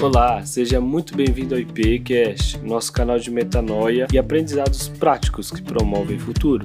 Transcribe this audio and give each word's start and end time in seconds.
Olá, 0.00 0.46
seja 0.46 0.80
muito 0.80 1.16
bem-vindo 1.16 1.56
ao 1.56 1.60
IPCast, 1.60 2.58
nosso 2.58 2.92
canal 2.92 3.18
de 3.18 3.32
metanoia 3.32 4.06
e 4.12 4.16
aprendizados 4.16 4.86
práticos 4.86 5.50
que 5.50 5.60
promovem 5.60 6.16
futuro. 6.16 6.64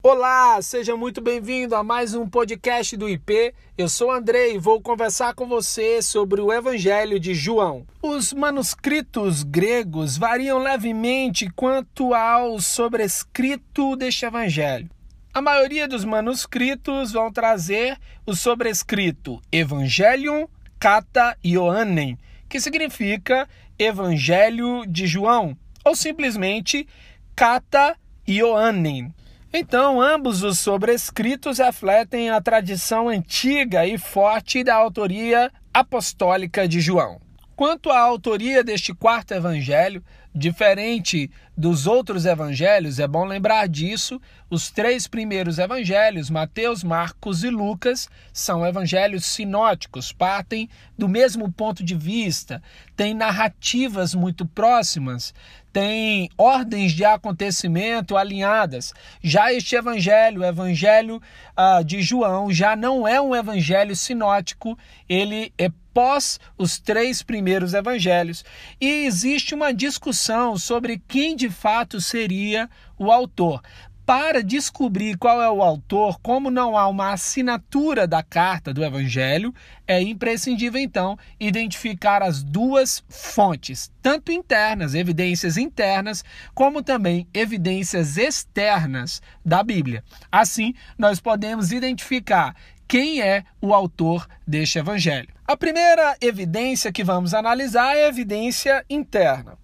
Olá, 0.00 0.62
seja 0.62 0.96
muito 0.96 1.20
bem-vindo 1.20 1.74
a 1.74 1.82
mais 1.82 2.14
um 2.14 2.28
podcast 2.28 2.96
do 2.96 3.08
IP. 3.08 3.52
Eu 3.76 3.88
sou 3.88 4.12
Andrei 4.12 4.54
e 4.54 4.58
vou 4.58 4.80
conversar 4.80 5.34
com 5.34 5.48
você 5.48 6.00
sobre 6.00 6.40
o 6.40 6.52
Evangelho 6.52 7.18
de 7.18 7.34
João. 7.34 7.84
Os 8.00 8.32
manuscritos 8.32 9.42
gregos 9.42 10.16
variam 10.16 10.60
levemente 10.60 11.50
quanto 11.56 12.14
ao 12.14 12.60
sobrescrito 12.60 13.96
deste 13.96 14.26
Evangelho. 14.26 14.88
A 15.34 15.42
maioria 15.42 15.88
dos 15.88 16.04
manuscritos 16.04 17.10
vão 17.10 17.32
trazer 17.32 17.98
o 18.24 18.36
sobrescrito 18.36 19.42
Evangelium 19.50 20.46
Cata 20.78 21.36
Ioannem, 21.44 22.18
que 22.48 22.60
significa 22.60 23.48
Evangelho 23.78 24.84
de 24.86 25.06
João, 25.06 25.56
ou 25.84 25.96
simplesmente 25.96 26.86
Cata 27.34 27.96
Ioannem. 28.28 29.12
Então, 29.52 30.00
ambos 30.00 30.42
os 30.42 30.58
sobrescritos 30.58 31.58
refletem 31.58 32.30
a 32.30 32.40
tradição 32.40 33.08
antiga 33.08 33.86
e 33.86 33.96
forte 33.96 34.64
da 34.64 34.74
autoria 34.74 35.50
apostólica 35.72 36.66
de 36.66 36.80
João. 36.80 37.20
Quanto 37.54 37.90
à 37.90 38.00
autoria 38.00 38.64
deste 38.64 38.92
quarto 38.92 39.32
evangelho, 39.32 40.02
diferente 40.34 41.30
dos 41.56 41.86
outros 41.86 42.26
evangelhos, 42.26 42.98
é 42.98 43.06
bom 43.06 43.24
lembrar 43.24 43.68
disso, 43.68 44.20
os 44.50 44.70
três 44.70 45.06
primeiros 45.06 45.58
evangelhos, 45.58 46.28
Mateus, 46.28 46.82
Marcos 46.82 47.44
e 47.44 47.50
Lucas, 47.50 48.08
são 48.32 48.66
evangelhos 48.66 49.24
sinóticos, 49.24 50.12
partem 50.12 50.68
do 50.98 51.08
mesmo 51.08 51.50
ponto 51.52 51.84
de 51.84 51.94
vista, 51.94 52.62
têm 52.96 53.14
narrativas 53.14 54.14
muito 54.14 54.44
próximas, 54.44 55.32
têm 55.72 56.28
ordens 56.36 56.92
de 56.92 57.04
acontecimento 57.04 58.16
alinhadas. 58.16 58.92
Já 59.22 59.52
este 59.52 59.76
evangelho, 59.76 60.40
o 60.40 60.44
evangelho 60.44 61.20
uh, 61.56 61.84
de 61.84 62.02
João, 62.02 62.52
já 62.52 62.76
não 62.76 63.06
é 63.06 63.20
um 63.20 63.34
evangelho 63.34 63.94
sinótico, 63.94 64.78
ele 65.08 65.52
é 65.58 65.68
pós 65.94 66.40
os 66.58 66.78
três 66.78 67.22
primeiros 67.22 67.72
evangelhos. 67.72 68.44
E 68.80 69.04
existe 69.06 69.54
uma 69.54 69.72
discussão 69.72 70.58
sobre 70.58 71.00
quem 71.08 71.36
de 71.44 71.50
fato 71.50 72.00
seria 72.00 72.70
o 72.98 73.12
autor. 73.12 73.60
Para 74.06 74.42
descobrir 74.42 75.16
qual 75.16 75.42
é 75.42 75.50
o 75.50 75.62
autor, 75.62 76.18
como 76.20 76.50
não 76.50 76.76
há 76.76 76.86
uma 76.88 77.12
assinatura 77.12 78.06
da 78.06 78.22
carta 78.22 78.72
do 78.72 78.84
Evangelho, 78.84 79.54
é 79.86 80.00
imprescindível 80.00 80.80
então 80.80 81.18
identificar 81.38 82.22
as 82.22 82.42
duas 82.42 83.02
fontes, 83.08 83.90
tanto 84.02 84.30
internas, 84.32 84.94
evidências 84.94 85.56
internas, 85.56 86.24
como 86.54 86.82
também 86.82 87.26
evidências 87.32 88.16
externas 88.18 89.22
da 89.44 89.62
Bíblia. 89.62 90.04
Assim, 90.30 90.74
nós 90.98 91.18
podemos 91.18 91.72
identificar 91.72 92.54
quem 92.86 93.22
é 93.22 93.44
o 93.60 93.72
autor 93.72 94.26
deste 94.46 94.78
evangelho. 94.78 95.28
A 95.46 95.56
primeira 95.56 96.16
evidência 96.20 96.92
que 96.92 97.04
vamos 97.04 97.32
analisar 97.32 97.96
é 97.96 98.04
a 98.04 98.08
evidência 98.08 98.84
interna. 98.88 99.63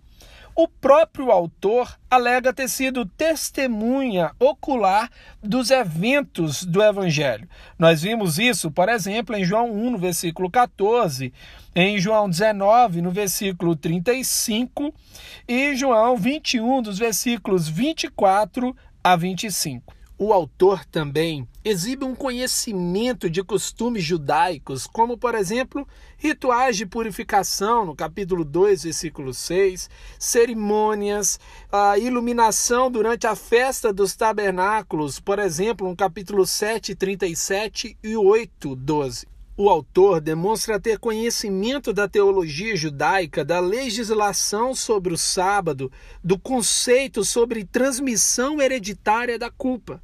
O 0.55 0.67
próprio 0.67 1.31
autor 1.31 1.99
alega 2.11 2.53
ter 2.53 2.69
sido 2.69 3.07
testemunha 3.07 4.33
ocular 4.39 5.11
dos 5.43 5.71
eventos 5.71 6.65
do 6.65 6.83
Evangelho. 6.83 7.49
Nós 7.79 8.03
vimos 8.03 8.39
isso, 8.39 8.71
por 8.71 8.89
exemplo, 8.89 9.37
em 9.37 9.45
João 9.45 9.73
1, 9.73 9.91
no 9.91 9.99
versículo 9.99 10.51
14, 10.51 11.33
em 11.75 11.99
João 11.99 12.29
19, 12.29 13.01
no 13.01 13.11
versículo 13.11 13.77
35, 13.77 14.93
e 15.49 15.75
João 15.77 16.17
21, 16.17 16.83
dos 16.83 16.99
versículos 16.99 17.69
24 17.69 18.77
a 19.03 19.17
25. 19.17 20.00
O 20.23 20.35
autor 20.35 20.85
também 20.85 21.49
exibe 21.65 22.05
um 22.05 22.15
conhecimento 22.15 23.31
de 23.31 23.43
costumes 23.43 24.05
judaicos, 24.05 24.87
como, 24.87 25.17
por 25.17 25.35
exemplo, 25.35 25.89
rituais 26.19 26.77
de 26.77 26.85
purificação, 26.85 27.87
no 27.87 27.97
capítulo 27.97 28.45
2, 28.45 28.83
versículo 28.83 29.33
6, 29.33 29.89
cerimônias, 30.19 31.41
a 31.73 31.97
iluminação 31.97 32.91
durante 32.91 33.27
a 33.27 33.35
festa 33.35 33.95
dos 33.95 34.15
tabernáculos, 34.15 35.19
por 35.19 35.39
exemplo, 35.39 35.89
no 35.89 35.97
capítulo 35.97 36.45
7, 36.45 36.95
37 36.95 37.97
e 38.05 38.15
8, 38.15 38.77
12. 38.77 39.27
O 39.57 39.69
autor 39.69 40.21
demonstra 40.23 40.81
ter 40.81 40.99
conhecimento 40.99 41.93
da 41.93 42.09
teologia 42.09 42.75
judaica, 42.77 43.45
da 43.45 43.61
legislação 43.61 44.75
sobre 44.75 45.13
o 45.13 45.19
sábado, 45.19 45.93
do 46.25 46.39
conceito 46.39 47.25
sobre 47.25 47.65
transmissão 47.65 48.63
hereditária 48.63 49.39
da 49.39 49.51
culpa. 49.51 50.01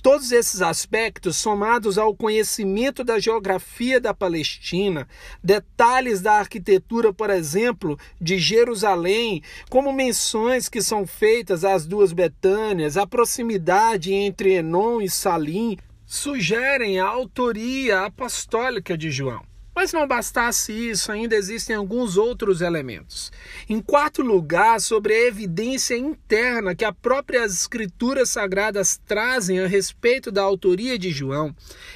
Todos 0.00 0.30
esses 0.30 0.62
aspectos, 0.62 1.36
somados 1.36 1.98
ao 1.98 2.14
conhecimento 2.14 3.02
da 3.02 3.18
geografia 3.18 4.00
da 4.00 4.14
Palestina, 4.14 5.08
detalhes 5.42 6.20
da 6.20 6.34
arquitetura, 6.34 7.12
por 7.12 7.30
exemplo, 7.30 7.98
de 8.20 8.38
Jerusalém, 8.38 9.42
como 9.68 9.92
menções 9.92 10.68
que 10.68 10.80
são 10.80 11.04
feitas 11.04 11.64
às 11.64 11.84
duas 11.84 12.12
Betânias, 12.12 12.96
a 12.96 13.06
proximidade 13.06 14.12
entre 14.12 14.54
Enon 14.54 15.00
e 15.00 15.10
Salim, 15.10 15.76
sugerem 16.10 16.98
a 16.98 17.06
autoria 17.06 18.00
apostólica 18.00 18.98
de 18.98 19.12
João. 19.12 19.44
Mas 19.72 19.92
não 19.92 20.08
bastasse 20.08 20.72
isso, 20.72 21.12
ainda 21.12 21.36
existem 21.36 21.76
alguns 21.76 22.16
outros 22.16 22.60
elementos. 22.60 23.30
Em 23.68 23.80
quarto 23.80 24.20
lugar, 24.20 24.80
sobre 24.80 25.14
a 25.14 25.28
evidência 25.28 25.96
interna 25.96 26.74
que 26.74 26.84
as 26.84 26.92
próprias 27.00 27.52
escrituras 27.52 28.30
sagradas 28.30 29.00
trazem 29.06 29.60
a 29.60 29.68
respeito 29.68 30.32
da 30.32 30.42
autoria 30.42 30.98
de 30.98 31.12
João, 31.12 31.54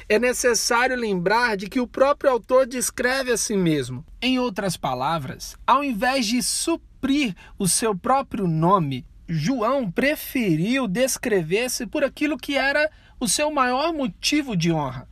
é 0.09 0.17
necessário 0.17 0.97
lembrar 0.97 1.57
de 1.57 1.69
que 1.69 1.81
o 1.81 1.89
próprio 1.89 2.31
autor 2.31 2.67
descreve 2.67 3.33
a 3.33 3.37
si 3.37 3.57
mesmo. 3.57 4.07
Em 4.23 4.39
outras 4.39 4.77
palavras, 4.77 5.57
ao 5.67 5.83
invés 5.83 6.25
de 6.25 6.41
suprir 6.41 7.35
o 7.59 7.67
seu 7.67 7.99
próprio 7.99 8.47
nome, 8.47 9.05
João 9.27 9.91
preferiu 9.91 10.87
descrever-se 10.87 11.85
por 11.85 12.05
aquilo 12.05 12.39
que 12.39 12.57
era 12.57 12.89
o 13.19 13.29
seu 13.29 13.51
maior 13.51 13.93
motivo 13.93 14.57
de 14.57 14.73
honra. 14.73 15.09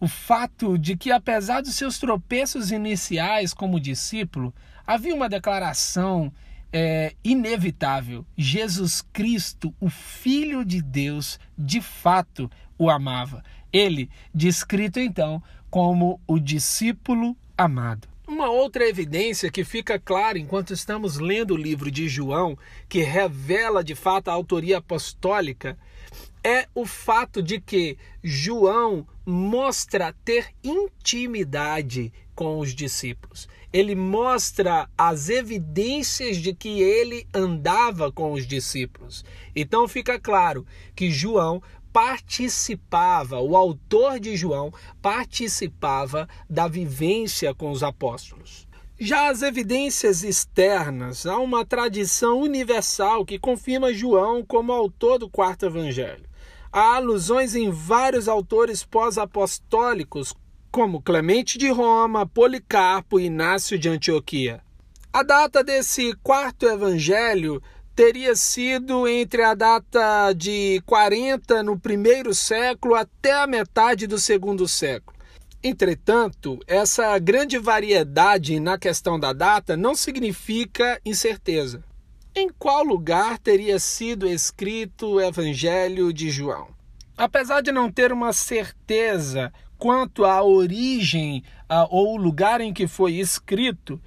O 0.00 0.08
fato 0.08 0.76
de 0.76 0.96
que, 0.96 1.10
apesar 1.10 1.62
dos 1.62 1.74
seus 1.74 1.98
tropeços 1.98 2.70
iniciais 2.70 3.54
como 3.54 3.80
discípulo, 3.80 4.52
havia 4.86 5.14
uma 5.14 5.28
declaração 5.28 6.32
é, 6.72 7.14
inevitável: 7.22 8.26
Jesus 8.36 9.02
Cristo, 9.12 9.74
o 9.80 9.88
Filho 9.88 10.64
de 10.64 10.82
Deus, 10.82 11.38
de 11.56 11.80
fato 11.80 12.50
o 12.76 12.90
amava. 12.90 13.42
Ele, 13.72 14.10
descrito 14.34 14.98
então 14.98 15.42
como 15.70 16.20
o 16.26 16.38
discípulo 16.38 17.36
amado. 17.56 18.13
Uma 18.34 18.50
outra 18.50 18.84
evidência 18.84 19.48
que 19.48 19.62
fica 19.62 19.96
clara 19.96 20.36
enquanto 20.36 20.72
estamos 20.74 21.20
lendo 21.20 21.54
o 21.54 21.56
livro 21.56 21.88
de 21.88 22.08
João, 22.08 22.58
que 22.88 23.00
revela 23.00 23.84
de 23.84 23.94
fato 23.94 24.26
a 24.26 24.32
autoria 24.32 24.78
apostólica, 24.78 25.78
é 26.42 26.66
o 26.74 26.84
fato 26.84 27.40
de 27.40 27.60
que 27.60 27.96
João 28.24 29.06
mostra 29.24 30.12
ter 30.24 30.48
intimidade 30.64 32.12
com 32.34 32.58
os 32.58 32.74
discípulos. 32.74 33.48
Ele 33.72 33.94
mostra 33.94 34.90
as 34.98 35.28
evidências 35.28 36.36
de 36.38 36.52
que 36.52 36.82
ele 36.82 37.28
andava 37.32 38.10
com 38.10 38.32
os 38.32 38.48
discípulos. 38.48 39.24
Então 39.54 39.86
fica 39.86 40.18
claro 40.18 40.66
que 40.96 41.08
João 41.08 41.62
participava, 41.94 43.38
o 43.38 43.56
autor 43.56 44.18
de 44.18 44.36
João 44.36 44.74
participava 45.00 46.28
da 46.50 46.66
vivência 46.66 47.54
com 47.54 47.70
os 47.70 47.84
apóstolos. 47.84 48.66
Já 48.98 49.30
as 49.30 49.42
evidências 49.42 50.24
externas, 50.24 51.24
há 51.24 51.38
uma 51.38 51.64
tradição 51.64 52.40
universal 52.40 53.24
que 53.24 53.38
confirma 53.38 53.94
João 53.94 54.44
como 54.44 54.72
autor 54.72 55.20
do 55.20 55.30
quarto 55.30 55.66
evangelho. 55.66 56.28
Há 56.72 56.96
alusões 56.96 57.54
em 57.54 57.70
vários 57.70 58.26
autores 58.26 58.82
pós-apostólicos, 58.82 60.34
como 60.72 61.00
Clemente 61.00 61.56
de 61.56 61.70
Roma, 61.70 62.26
Policarpo 62.26 63.20
e 63.20 63.26
Inácio 63.26 63.78
de 63.78 63.88
Antioquia. 63.88 64.60
A 65.12 65.22
data 65.22 65.62
desse 65.62 66.12
quarto 66.24 66.66
evangelho 66.66 67.62
teria 67.94 68.34
sido 68.34 69.06
entre 69.06 69.42
a 69.42 69.54
data 69.54 70.32
de 70.32 70.82
40 70.84 71.62
no 71.62 71.78
primeiro 71.78 72.34
século 72.34 72.94
até 72.94 73.32
a 73.32 73.46
metade 73.46 74.06
do 74.06 74.18
segundo 74.18 74.66
século. 74.66 75.16
Entretanto, 75.62 76.58
essa 76.66 77.18
grande 77.18 77.56
variedade 77.58 78.58
na 78.58 78.76
questão 78.76 79.18
da 79.18 79.32
data 79.32 79.76
não 79.76 79.94
significa 79.94 81.00
incerteza. 81.04 81.82
Em 82.34 82.50
qual 82.50 82.82
lugar 82.82 83.38
teria 83.38 83.78
sido 83.78 84.26
escrito 84.26 85.14
o 85.14 85.20
Evangelho 85.20 86.12
de 86.12 86.30
João? 86.30 86.68
Apesar 87.16 87.60
de 87.60 87.70
não 87.70 87.90
ter 87.90 88.12
uma 88.12 88.32
certeza 88.32 89.52
quanto 89.78 90.24
à 90.24 90.42
origem 90.42 91.44
ou 91.90 92.16
lugar 92.16 92.60
em 92.60 92.74
que 92.74 92.88
foi 92.88 93.14
escrito, 93.14 94.00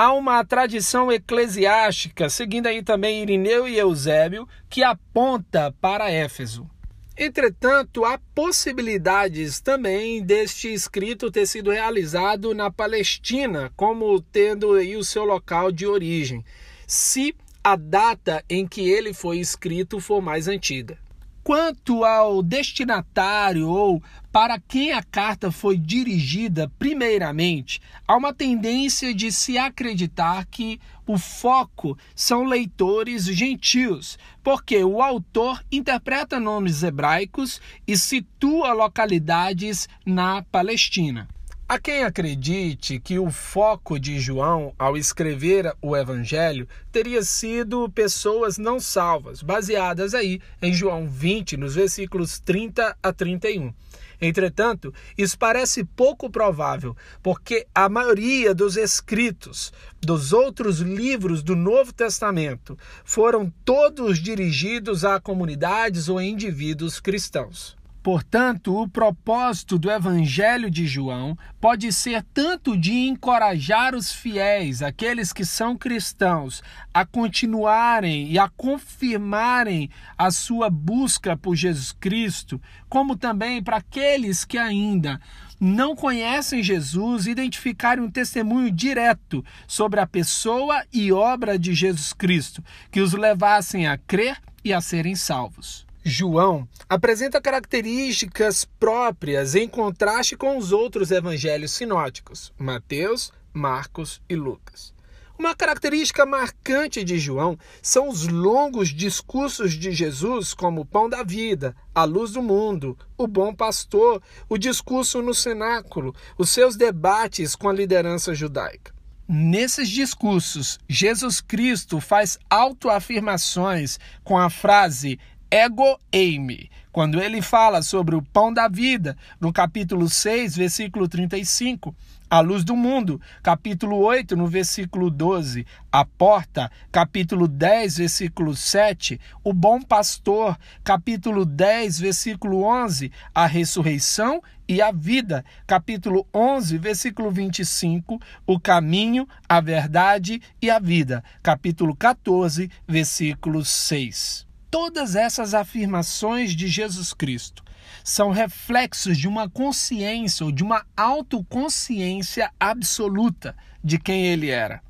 há 0.00 0.14
uma 0.14 0.42
tradição 0.42 1.12
eclesiástica, 1.12 2.30
seguindo 2.30 2.66
aí 2.66 2.82
também 2.82 3.20
Irineu 3.20 3.68
e 3.68 3.76
Eusébio, 3.76 4.48
que 4.66 4.82
aponta 4.82 5.74
para 5.78 6.10
Éfeso. 6.10 6.66
Entretanto, 7.14 8.06
há 8.06 8.18
possibilidades 8.34 9.60
também 9.60 10.22
deste 10.22 10.72
escrito 10.72 11.30
ter 11.30 11.44
sido 11.44 11.70
realizado 11.70 12.54
na 12.54 12.70
Palestina, 12.70 13.70
como 13.76 14.18
tendo 14.22 14.72
aí 14.72 14.96
o 14.96 15.04
seu 15.04 15.22
local 15.26 15.70
de 15.70 15.86
origem, 15.86 16.42
se 16.86 17.36
a 17.62 17.76
data 17.76 18.42
em 18.48 18.66
que 18.66 18.88
ele 18.88 19.12
foi 19.12 19.38
escrito 19.38 20.00
for 20.00 20.22
mais 20.22 20.48
antiga. 20.48 20.96
Quanto 21.42 22.04
ao 22.04 22.42
destinatário 22.42 23.68
ou 23.68 24.02
para 24.30 24.60
quem 24.60 24.92
a 24.92 25.02
carta 25.02 25.50
foi 25.50 25.76
dirigida, 25.76 26.70
primeiramente, 26.78 27.80
há 28.06 28.16
uma 28.16 28.32
tendência 28.32 29.14
de 29.14 29.32
se 29.32 29.56
acreditar 29.56 30.46
que 30.46 30.78
o 31.06 31.18
foco 31.18 31.98
são 32.14 32.44
leitores 32.44 33.24
gentios, 33.24 34.18
porque 34.42 34.84
o 34.84 35.02
autor 35.02 35.64
interpreta 35.72 36.38
nomes 36.38 36.82
hebraicos 36.82 37.60
e 37.86 37.96
situa 37.96 38.72
localidades 38.72 39.88
na 40.04 40.42
Palestina. 40.42 41.26
Há 41.72 41.78
quem 41.78 42.02
acredite 42.02 42.98
que 42.98 43.16
o 43.16 43.30
foco 43.30 43.96
de 43.96 44.18
João 44.18 44.74
ao 44.76 44.96
escrever 44.96 45.72
o 45.80 45.96
evangelho 45.96 46.66
teria 46.90 47.22
sido 47.22 47.88
pessoas 47.90 48.58
não 48.58 48.80
salvas, 48.80 49.40
baseadas 49.40 50.12
aí 50.12 50.40
em 50.60 50.74
João 50.74 51.06
20, 51.06 51.56
nos 51.56 51.76
versículos 51.76 52.40
30 52.40 52.96
a 53.00 53.12
31. 53.12 53.72
Entretanto, 54.20 54.92
isso 55.16 55.38
parece 55.38 55.84
pouco 55.84 56.28
provável, 56.28 56.96
porque 57.22 57.64
a 57.72 57.88
maioria 57.88 58.52
dos 58.52 58.76
escritos 58.76 59.72
dos 60.00 60.32
outros 60.32 60.80
livros 60.80 61.40
do 61.40 61.54
Novo 61.54 61.92
Testamento 61.92 62.76
foram 63.04 63.48
todos 63.64 64.18
dirigidos 64.18 65.04
a 65.04 65.20
comunidades 65.20 66.08
ou 66.08 66.20
indivíduos 66.20 66.98
cristãos. 66.98 67.78
Portanto, 68.02 68.74
o 68.74 68.88
propósito 68.88 69.78
do 69.78 69.90
Evangelho 69.90 70.70
de 70.70 70.86
João 70.86 71.36
pode 71.60 71.92
ser 71.92 72.22
tanto 72.32 72.74
de 72.74 72.94
encorajar 72.94 73.94
os 73.94 74.10
fiéis, 74.10 74.80
aqueles 74.80 75.34
que 75.34 75.44
são 75.44 75.76
cristãos, 75.76 76.62
a 76.94 77.04
continuarem 77.04 78.30
e 78.30 78.38
a 78.38 78.48
confirmarem 78.48 79.90
a 80.16 80.30
sua 80.30 80.70
busca 80.70 81.36
por 81.36 81.54
Jesus 81.54 81.92
Cristo, 81.92 82.58
como 82.88 83.16
também 83.16 83.62
para 83.62 83.76
aqueles 83.76 84.46
que 84.46 84.56
ainda 84.56 85.20
não 85.60 85.94
conhecem 85.94 86.62
Jesus 86.62 87.26
identificarem 87.26 88.02
um 88.02 88.10
testemunho 88.10 88.70
direto 88.70 89.44
sobre 89.68 90.00
a 90.00 90.06
pessoa 90.06 90.82
e 90.90 91.12
obra 91.12 91.58
de 91.58 91.74
Jesus 91.74 92.14
Cristo, 92.14 92.64
que 92.90 93.02
os 93.02 93.12
levassem 93.12 93.86
a 93.86 93.98
crer 93.98 94.38
e 94.64 94.72
a 94.72 94.80
serem 94.80 95.14
salvos. 95.14 95.89
João 96.02 96.66
apresenta 96.88 97.40
características 97.40 98.64
próprias 98.64 99.54
em 99.54 99.68
contraste 99.68 100.34
com 100.34 100.56
os 100.56 100.72
outros 100.72 101.10
evangelhos 101.10 101.72
sinóticos, 101.72 102.52
Mateus, 102.58 103.30
Marcos 103.52 104.22
e 104.28 104.34
Lucas. 104.34 104.94
Uma 105.38 105.54
característica 105.54 106.24
marcante 106.24 107.04
de 107.04 107.18
João 107.18 107.58
são 107.82 108.08
os 108.08 108.26
longos 108.26 108.88
discursos 108.88 109.72
de 109.72 109.90
Jesus, 109.92 110.54
como 110.54 110.82
o 110.82 110.86
pão 110.86 111.08
da 111.08 111.22
vida, 111.22 111.74
a 111.94 112.04
luz 112.04 112.32
do 112.32 112.42
mundo, 112.42 112.96
o 113.16 113.26
bom 113.26 113.54
pastor, 113.54 114.22
o 114.48 114.56
discurso 114.56 115.20
no 115.20 115.34
cenáculo, 115.34 116.14
os 116.36 116.50
seus 116.50 116.76
debates 116.76 117.54
com 117.54 117.68
a 117.68 117.72
liderança 117.72 118.34
judaica. 118.34 118.92
Nesses 119.32 119.88
discursos, 119.88 120.76
Jesus 120.88 121.40
Cristo 121.40 122.00
faz 122.00 122.36
autoafirmações 122.50 123.96
com 124.24 124.36
a 124.36 124.50
frase 124.50 125.20
ego 125.50 125.98
eime. 126.12 126.70
Quando 126.92 127.20
ele 127.20 127.42
fala 127.42 127.82
sobre 127.82 128.14
o 128.14 128.22
pão 128.22 128.52
da 128.52 128.68
vida, 128.68 129.16
no 129.40 129.52
capítulo 129.52 130.08
6, 130.08 130.56
versículo 130.56 131.08
35, 131.08 131.94
a 132.28 132.38
luz 132.40 132.62
do 132.62 132.76
mundo, 132.76 133.20
capítulo 133.42 133.98
8, 133.98 134.36
no 134.36 134.46
versículo 134.46 135.10
12, 135.10 135.66
a 135.90 136.04
porta, 136.04 136.70
capítulo 136.92 137.48
10, 137.48 137.98
versículo 137.98 138.54
7, 138.54 139.20
o 139.42 139.52
bom 139.52 139.82
pastor, 139.82 140.56
capítulo 140.84 141.44
10, 141.44 141.98
versículo 141.98 142.62
11, 142.62 143.10
a 143.34 143.46
ressurreição 143.46 144.40
e 144.68 144.80
a 144.80 144.92
vida, 144.92 145.44
capítulo 145.66 146.24
11, 146.32 146.78
versículo 146.78 147.30
25, 147.32 148.20
o 148.46 148.60
caminho, 148.60 149.26
a 149.48 149.60
verdade 149.60 150.40
e 150.62 150.70
a 150.70 150.78
vida, 150.78 151.24
capítulo 151.42 151.96
14, 151.96 152.70
versículo 152.86 153.64
6. 153.64 154.49
Todas 154.70 155.16
essas 155.16 155.52
afirmações 155.52 156.54
de 156.54 156.68
Jesus 156.68 157.12
Cristo 157.12 157.64
são 158.04 158.30
reflexos 158.30 159.18
de 159.18 159.26
uma 159.26 159.50
consciência 159.50 160.46
ou 160.46 160.52
de 160.52 160.62
uma 160.62 160.86
autoconsciência 160.96 162.52
absoluta 162.58 163.56
de 163.82 163.98
quem 163.98 164.26
ele 164.26 164.48
era. 164.48 164.80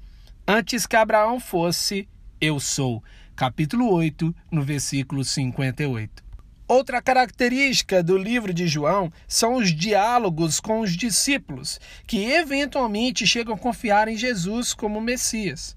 Antes 0.47 0.87
que 0.87 0.97
Abraão 0.97 1.41
fosse, 1.41 2.07
eu 2.39 2.61
sou. 2.61 3.03
Capítulo 3.35 3.91
8, 3.91 4.35
no 4.51 4.63
versículo 4.63 5.25
58. 5.25 6.23
Outra 6.69 7.01
característica 7.01 8.03
do 8.03 8.19
livro 8.19 8.53
de 8.53 8.69
João 8.69 9.11
são 9.27 9.55
os 9.57 9.75
diálogos 9.75 10.61
com 10.61 10.81
os 10.81 10.95
discípulos, 10.95 11.81
que 12.07 12.27
eventualmente 12.27 13.27
chegam 13.27 13.55
a 13.55 13.59
confiar 13.59 14.09
em 14.09 14.17
Jesus 14.17 14.75
como 14.75 15.01
Messias. 15.01 15.75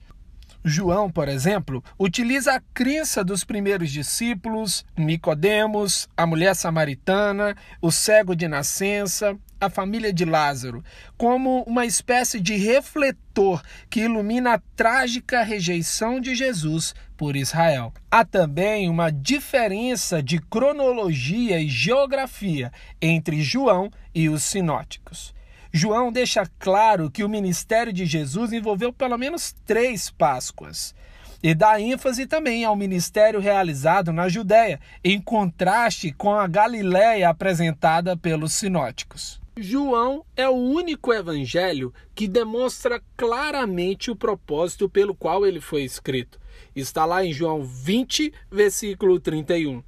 João, 0.63 1.11
por 1.11 1.27
exemplo, 1.27 1.83
utiliza 1.99 2.53
a 2.53 2.61
crença 2.73 3.23
dos 3.23 3.43
primeiros 3.43 3.91
discípulos, 3.91 4.85
Nicodemos, 4.97 6.07
a 6.15 6.25
mulher 6.25 6.55
samaritana, 6.55 7.55
o 7.81 7.91
cego 7.91 8.33
de 8.33 8.47
nascença, 8.47 9.37
a 9.59 9.69
família 9.69 10.13
de 10.13 10.25
Lázaro, 10.25 10.83
como 11.17 11.63
uma 11.63 11.85
espécie 11.85 12.39
de 12.39 12.55
refletor 12.55 13.61
que 13.89 14.01
ilumina 14.01 14.53
a 14.53 14.61
trágica 14.75 15.43
rejeição 15.43 16.19
de 16.19 16.35
Jesus 16.35 16.93
por 17.17 17.35
Israel. 17.35 17.93
Há 18.09 18.23
também 18.23 18.89
uma 18.89 19.11
diferença 19.11 20.21
de 20.21 20.39
cronologia 20.39 21.59
e 21.59 21.67
geografia 21.67 22.71
entre 23.01 23.41
João 23.41 23.89
e 24.13 24.29
os 24.29 24.43
sinóticos. 24.43 25.33
João 25.75 26.11
deixa 26.11 26.45
claro 26.59 27.09
que 27.09 27.23
o 27.23 27.29
ministério 27.29 27.91
de 27.91 28.05
Jesus 28.05 28.53
envolveu 28.53 28.93
pelo 28.93 29.17
menos 29.17 29.55
três 29.65 30.11
Páscoas. 30.11 30.93
E 31.41 31.55
dá 31.55 31.81
ênfase 31.81 32.27
também 32.27 32.63
ao 32.63 32.75
ministério 32.75 33.39
realizado 33.39 34.13
na 34.13 34.29
Judéia, 34.29 34.79
em 35.03 35.19
contraste 35.19 36.11
com 36.11 36.31
a 36.31 36.45
Galiléia 36.45 37.27
apresentada 37.27 38.15
pelos 38.15 38.53
sinóticos. 38.53 39.41
João 39.57 40.23
é 40.37 40.47
o 40.47 40.53
único 40.53 41.11
evangelho 41.11 41.91
que 42.13 42.27
demonstra 42.27 43.01
claramente 43.17 44.11
o 44.11 44.15
propósito 44.15 44.87
pelo 44.87 45.15
qual 45.15 45.43
ele 45.43 45.59
foi 45.59 45.83
escrito. 45.83 46.39
Está 46.75 47.03
lá 47.03 47.25
em 47.25 47.33
João 47.33 47.63
20, 47.63 48.31
versículo 48.51 49.19
31 49.19 49.81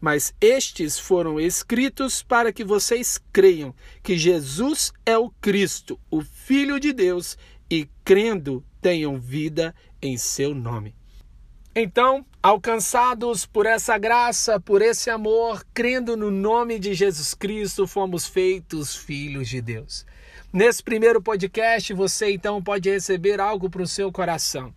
mas 0.00 0.32
estes 0.40 0.98
foram 0.98 1.38
escritos 1.38 2.22
para 2.22 2.52
que 2.52 2.64
vocês 2.64 3.20
creiam 3.32 3.74
que 4.02 4.16
Jesus 4.16 4.92
é 5.04 5.18
o 5.18 5.30
Cristo, 5.40 6.00
o 6.10 6.22
Filho 6.22 6.80
de 6.80 6.92
Deus, 6.92 7.36
e 7.70 7.88
crendo 8.04 8.64
tenham 8.80 9.20
vida 9.20 9.74
em 10.00 10.16
seu 10.16 10.54
nome. 10.54 10.94
Então, 11.74 12.24
alcançados 12.42 13.46
por 13.46 13.66
essa 13.66 13.96
graça, 13.96 14.58
por 14.58 14.82
esse 14.82 15.08
amor, 15.10 15.64
crendo 15.72 16.16
no 16.16 16.30
nome 16.30 16.78
de 16.78 16.94
Jesus 16.94 17.34
Cristo, 17.34 17.86
fomos 17.86 18.26
feitos 18.26 18.96
filhos 18.96 19.48
de 19.48 19.60
Deus. 19.60 20.04
Nesse 20.52 20.82
primeiro 20.82 21.22
podcast, 21.22 21.92
você 21.94 22.32
então 22.32 22.60
pode 22.60 22.90
receber 22.90 23.40
algo 23.40 23.70
para 23.70 23.82
o 23.82 23.86
seu 23.86 24.10
coração 24.10 24.74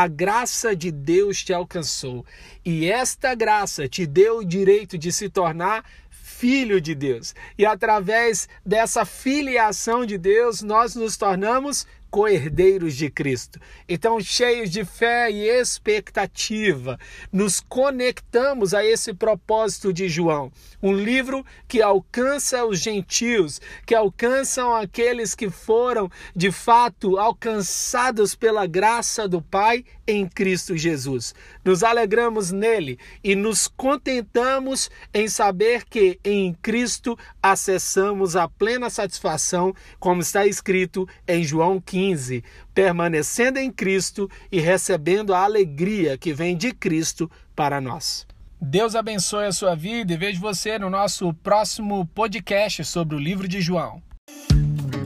a 0.00 0.06
graça 0.06 0.76
de 0.76 0.92
Deus 0.92 1.42
te 1.42 1.52
alcançou. 1.52 2.24
E 2.64 2.88
esta 2.88 3.34
graça 3.34 3.88
te 3.88 4.06
deu 4.06 4.38
o 4.38 4.44
direito 4.44 4.96
de 4.96 5.10
se 5.10 5.28
tornar 5.28 5.84
filho 6.08 6.80
de 6.80 6.94
Deus. 6.94 7.34
E 7.58 7.66
através 7.66 8.48
dessa 8.64 9.04
filiação 9.04 10.06
de 10.06 10.16
Deus, 10.16 10.62
nós 10.62 10.94
nos 10.94 11.16
tornamos 11.16 11.84
co-herdeiros 12.10 12.94
de 12.94 13.10
Cristo. 13.10 13.60
Então, 13.88 14.20
cheios 14.20 14.70
de 14.70 14.84
fé 14.84 15.30
e 15.30 15.48
expectativa, 15.48 16.98
nos 17.32 17.60
conectamos 17.60 18.74
a 18.74 18.84
esse 18.84 19.12
propósito 19.14 19.92
de 19.92 20.08
João, 20.08 20.50
um 20.82 20.92
livro 20.92 21.44
que 21.66 21.82
alcança 21.82 22.64
os 22.64 22.78
gentios, 22.78 23.60
que 23.86 23.94
alcançam 23.94 24.74
aqueles 24.74 25.34
que 25.34 25.50
foram 25.50 26.10
de 26.34 26.50
fato 26.50 27.18
alcançados 27.18 28.34
pela 28.34 28.66
graça 28.66 29.28
do 29.28 29.42
Pai 29.42 29.84
em 30.08 30.26
Cristo 30.26 30.74
Jesus. 30.74 31.34
Nos 31.62 31.84
alegramos 31.84 32.50
nele 32.50 32.98
e 33.22 33.36
nos 33.36 33.68
contentamos 33.68 34.90
em 35.12 35.28
saber 35.28 35.84
que 35.84 36.18
em 36.24 36.54
Cristo 36.54 37.16
acessamos 37.42 38.34
a 38.34 38.48
plena 38.48 38.88
satisfação, 38.88 39.74
como 40.00 40.22
está 40.22 40.46
escrito 40.46 41.06
em 41.28 41.44
João 41.44 41.78
15, 41.78 42.42
permanecendo 42.74 43.58
em 43.58 43.70
Cristo 43.70 44.30
e 44.50 44.58
recebendo 44.58 45.34
a 45.34 45.44
alegria 45.44 46.16
que 46.16 46.32
vem 46.32 46.56
de 46.56 46.72
Cristo 46.72 47.30
para 47.54 47.80
nós. 47.80 48.26
Deus 48.60 48.96
abençoe 48.96 49.44
a 49.44 49.52
sua 49.52 49.76
vida 49.76 50.14
e 50.14 50.16
vejo 50.16 50.40
você 50.40 50.78
no 50.78 50.90
nosso 50.90 51.32
próximo 51.34 52.06
podcast 52.06 52.84
sobre 52.84 53.14
o 53.14 53.18
livro 53.18 53.46
de 53.46 53.60
João. 53.60 54.02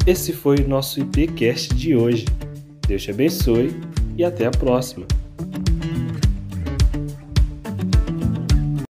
Esse 0.06 0.32
foi 0.32 0.56
o 0.56 0.68
nosso 0.68 1.00
IPcast 1.00 1.74
de 1.74 1.94
hoje. 1.94 2.24
Deus 2.86 3.02
te 3.02 3.10
abençoe 3.10 3.70
e 4.16 4.24
até 4.24 4.46
a 4.46 4.50
próxima. 4.50 5.06